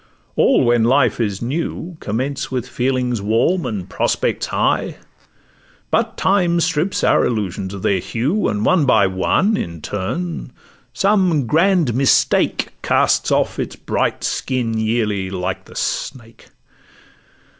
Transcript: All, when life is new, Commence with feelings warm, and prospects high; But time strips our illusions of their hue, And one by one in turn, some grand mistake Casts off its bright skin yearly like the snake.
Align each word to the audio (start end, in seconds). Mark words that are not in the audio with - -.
All, 0.35 0.63
when 0.63 0.83
life 0.83 1.19
is 1.19 1.43
new, 1.43 1.95
Commence 1.99 2.49
with 2.49 2.67
feelings 2.67 3.21
warm, 3.21 3.67
and 3.67 3.87
prospects 3.87 4.47
high; 4.47 4.95
But 5.91 6.17
time 6.17 6.59
strips 6.59 7.03
our 7.03 7.23
illusions 7.23 7.71
of 7.75 7.83
their 7.83 7.99
hue, 7.99 8.47
And 8.47 8.65
one 8.65 8.87
by 8.87 9.05
one 9.05 9.55
in 9.55 9.79
turn, 9.79 10.53
some 10.91 11.45
grand 11.45 11.93
mistake 11.93 12.69
Casts 12.81 13.29
off 13.29 13.59
its 13.59 13.75
bright 13.75 14.23
skin 14.23 14.75
yearly 14.79 15.29
like 15.29 15.65
the 15.65 15.75
snake. 15.75 16.47